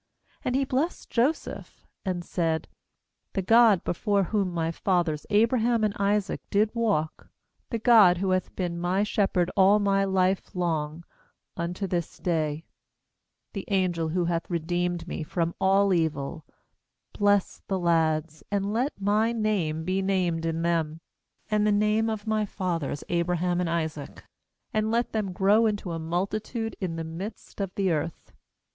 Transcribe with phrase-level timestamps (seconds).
[0.43, 2.67] 15And he blessed Joseph, and said:
[3.33, 7.29] 'The God before whom my fathers Abraham and Isaac did walk,
[7.69, 11.03] the God who hath been my shepherd all my life long
[11.55, 12.65] unto this day,
[13.53, 16.47] 16the angel who hath redeemed me from all evil,
[17.13, 20.99] bless the lads; and let my name be named in them,
[21.51, 24.23] and the name of my fathers Abraham and Isaac;
[24.73, 28.33] and let them grow into a multitude in the midst of the earth.'